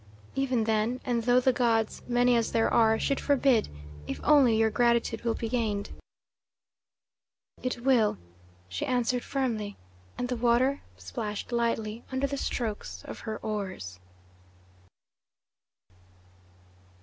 [0.33, 3.69] "Even then, and though the gods, many as there are, should forbid
[4.07, 5.91] if only your gratitude will be gained."
[7.61, 8.17] "It will,"
[8.67, 9.77] she answered firmly,
[10.17, 13.99] and the water plashed lightly under the strokes of her oars.